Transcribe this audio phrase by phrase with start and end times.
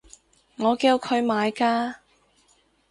[0.55, 1.97] 我叫佢買㗎